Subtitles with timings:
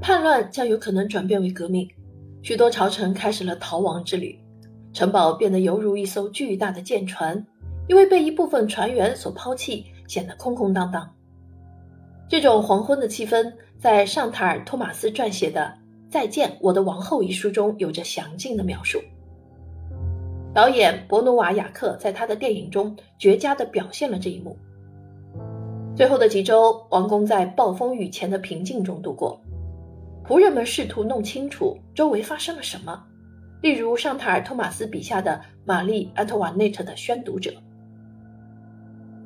[0.00, 1.86] 叛乱将有可能转变为革命，
[2.42, 4.38] 许多朝臣开始了逃亡之旅，
[4.94, 7.46] 城堡变得犹如一艘巨大的舰船，
[7.86, 11.08] 因为被一部分船员所抛弃，显得空空荡荡。
[12.28, 15.60] 这种黄昏的气氛，在尚塔尔·托马斯撰写的
[16.10, 18.98] 《再见，我的王后》一书中有着详尽的描述。
[20.54, 24.56] 导演博努瓦·雅克在他的电影中绝佳地表现了这一幕。
[25.94, 29.38] 最后的几周，王宫在暴风雨前的平静中度过。
[30.26, 33.04] 仆人们试图弄清楚周围发生了什么，
[33.62, 37.52] 例如尚塔尔·托马斯笔下的玛丽·安托瓦内特的宣读者。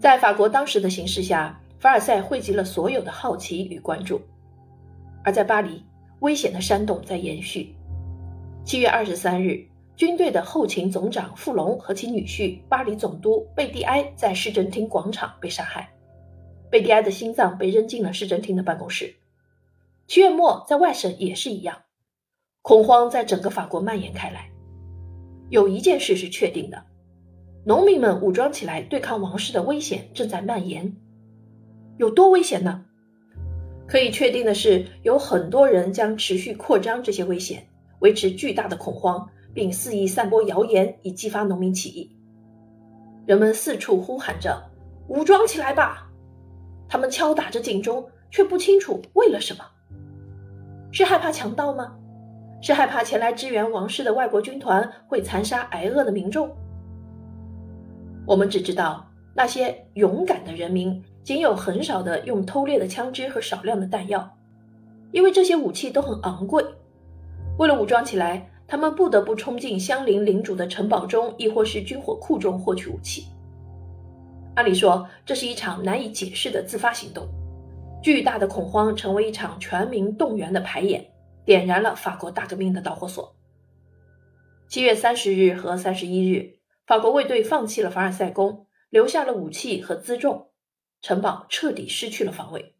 [0.00, 4.16] 在法国当时的形势下，凡尔赛汇集了所有的好奇与关注；
[5.22, 5.84] 而在巴黎，
[6.20, 7.74] 危险的煽动在延续。
[8.64, 9.66] 七月二十三日。
[9.96, 15.88] 军队的后勤总长富隆和其女婿巴黎总督贝蒂埃在市政厅广场被杀害，
[16.68, 19.14] 贝蒂埃的心脏被扔进了市政厅的办公室。
[20.06, 21.82] 七月末，在外省也是一样，
[22.62, 24.50] 恐慌在整个法国蔓延开来。
[25.50, 26.84] 有一件事是确定的：
[27.64, 30.94] 农民们武装起来对抗王室的危险正在蔓延。
[31.98, 32.84] 有多危险呢？
[33.86, 37.66] 可以确定的是，有很多人将持续扩张这些危险，
[38.00, 39.28] 维持巨大的恐慌。
[39.54, 42.10] 并肆意散播谣言，以激发农民起义。
[43.24, 44.68] 人们四处呼喊着
[45.06, 46.10] ：“武装起来吧！”
[46.90, 49.64] 他们敲打着警钟，却不清楚为了什么。
[50.94, 51.92] 是害怕强盗吗？
[52.62, 56.48] 是害怕前来支援王室的外国军团会残杀挨饿的民众？
[58.24, 64.38] 我们只知道，那些勇敢的人民仅有很少的用偷猎的枪支和少量的弹药，
[65.10, 66.64] 因为这些武器都很昂贵。
[67.58, 68.48] 为了武装起来。
[68.66, 73.26] 他们不得不冲进相邻领主的城堡中，亦或是军火库中获取武器。
[74.54, 77.28] 按理说，这是一场难以解释的自发行动。
[78.04, 81.10] 巨大的恐慌成为一场全民动员的排演，
[81.46, 83.34] 点燃了法国大革命的导火索。
[84.68, 90.50] 七月三十日和三十一日，法国卫队放弃了凡尔赛宫，留下了武器和辎重，
[91.00, 92.76] 城堡彻底失去了防卫。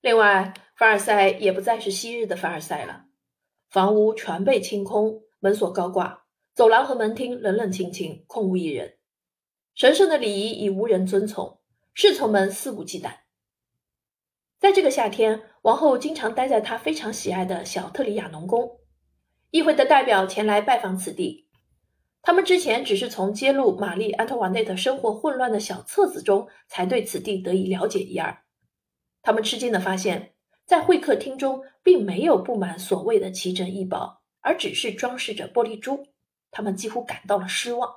[0.00, 3.04] 另外，凡尔赛也不再是昔日的凡尔赛了。
[3.68, 8.96] 房屋全被清空，门锁高挂，走廊和门厅冷冷清清，空无一人。
[9.74, 11.60] 神圣的礼仪已无人遵从，
[11.92, 13.23] 侍从们肆无忌惮。
[14.64, 18.80] 在这个夏天，王后经常待在她非常喜爱的小特里亚农宫。
[19.50, 21.50] 议会的代表前来拜访此地，
[22.22, 28.38] 他们之前只是从揭露玛丽安托瓦内特生活混乱的小册子中，才对此地得以了解一二。
[29.20, 30.32] 他们吃惊地发现。
[30.64, 36.06] 在会客厅中，并没有布满所谓的奇珍异宝，而只是装饰着玻璃珠。
[36.50, 37.96] 他们几乎感到了失望。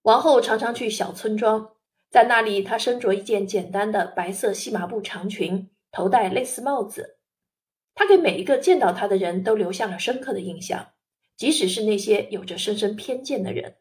[0.00, 1.72] 王后常常去小村庄，
[2.10, 7.18] 在那里，她身着一件简单的白色细麻布长裙，头戴类似帽子。
[7.94, 10.88] 她给每一个见到她的人都留下了深刻的印象，
[11.36, 13.76] 即使是那些有着深深偏见的人。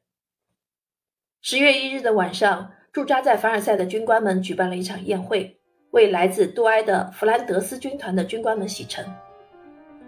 [1.42, 5.56] 十月一日的晚上，驻扎在凡尔赛的军官们举办了一场宴会。
[5.92, 9.04] 为来自杜埃的弗兰德斯军团的军官们洗尘，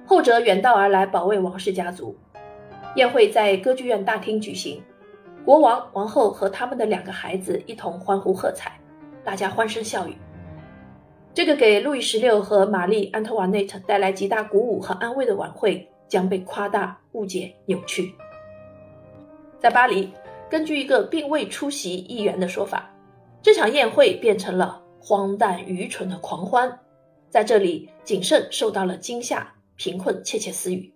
[0.06, 2.16] 后者远道而来保卫王室家族。
[2.98, 4.84] 宴会在歌剧院大厅举行，
[5.44, 8.80] 国王、王后和他们的两个孩子一同欢呼喝彩，
[9.24, 10.16] 大家欢声笑语。
[11.34, 18.14] 这个给路易十六和玛丽安托瓦内特带来极大鼓舞和安慰的晚会将被夸大、误解、扭曲。
[19.60, 20.12] 在巴黎，
[20.50, 22.90] 根据一个并未出席议员的说法，
[23.42, 24.80] 这场宴会变成了。
[25.04, 26.80] 荒诞愚蠢的狂欢，
[27.28, 30.94] 在这里，谨慎受到了惊吓，贫困窃窃私语。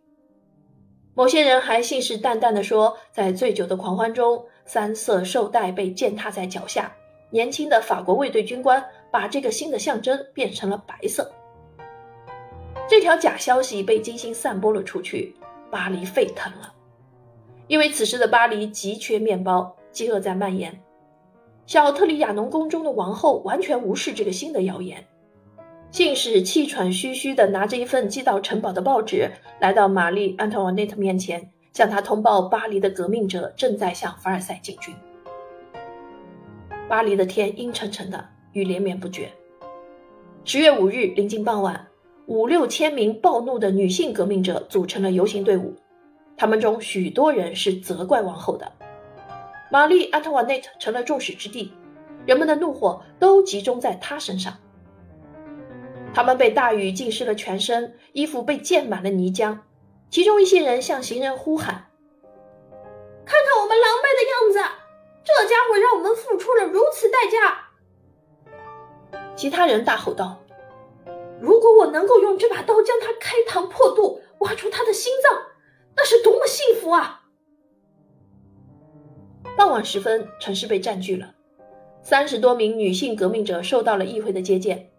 [1.18, 6.92] 某些人还信誓旦旦地说，在醉酒的狂欢中，三色绶带被践踏在脚下。
[7.30, 11.32] 年轻的法国卫队军官把这个新的象征变成了白色。
[12.88, 15.34] 这条假消息被精心散播了出去，
[15.72, 16.74] 巴黎沸腾了，
[17.68, 20.78] 因为此时的巴黎急缺面包，饥饿在蔓延。
[21.66, 25.08] 小特里亚农宫中的王后完全无视这个新的谣言，
[25.96, 29.32] 信使气喘吁吁地拿着一份寄到城堡的报纸，
[29.62, 34.94] 来到玛丽安托瓦内特面前，向她通报巴黎的革命者正在向凡尔赛进军。
[36.90, 39.32] 巴黎的天阴沉沉的，雨连绵不绝。
[40.44, 41.88] 十月五日临近傍晚，
[42.26, 45.74] 五六千名暴怒的女性革命者组成了游行队伍，
[46.36, 48.70] 他们中许多人是责怪王后的。
[49.72, 51.72] 玛丽安托瓦内特成了众矢之的，
[52.26, 54.54] 人们的怒火都集中在她身上。
[56.16, 59.60] 他们被大雨浸湿了全身，衣服被溅满了泥浆。
[60.10, 61.88] 其中一些人向行人呼喊
[63.28, 64.60] ：“看看我们狼狈的样子，
[65.26, 67.68] 这家伙让我们付出了如此代价。”
[69.36, 70.42] 其他人大吼道
[71.42, 75.48] ：“如果我能够用这把刀将他开膛破肚，挖出他的心脏，
[75.98, 77.24] 那是多么幸福啊！
[79.58, 81.36] 傍晚时分，城市被占据了，
[82.02, 84.92] 三十多名女性革命者受到了议会的接见。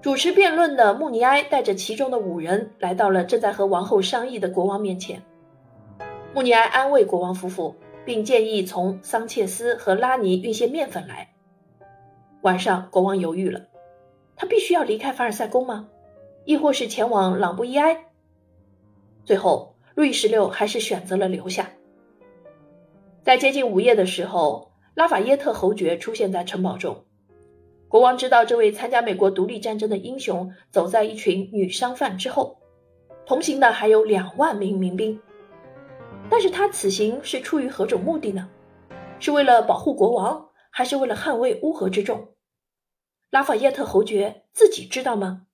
[0.00, 5.20] 主持辩论的穆尼埃带着其中的五人来到了正在和王后商议的国王面前。
[6.32, 7.74] 穆尼埃安慰国王夫妇，
[8.04, 11.34] 并建议从桑切斯和拉尼运些面粉来。
[12.42, 13.62] 晚上，国王犹豫了，
[14.36, 15.88] 他必须要离开凡尔赛宫吗？
[16.44, 18.04] 亦或是前往朗布伊埃？
[19.24, 21.72] 最后，路易十六还是选择了留下。
[23.24, 27.04] 在接近午夜的时候，拉法耶特侯爵出现在城堡中。
[27.88, 32.58] 国王知道这位参加美国独立战争的英雄走在一群女商贩之后，
[33.24, 35.18] 同行的还有两万名民兵。
[36.28, 38.48] 但是他此行是出于何种目的呢？
[39.18, 42.34] 是为了保护国王，还是为了捍卫乌合之众？
[43.30, 45.46] 拉法耶特侯爵自己知道吗？